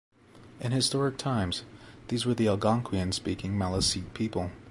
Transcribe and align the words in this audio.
In 0.59 0.71
historic 0.71 1.19
times, 1.19 1.63
these 2.07 2.25
were 2.25 2.33
the 2.33 2.47
Algonquian-speaking 2.47 3.55
Maliseet 3.55 4.15
people. 4.15 4.49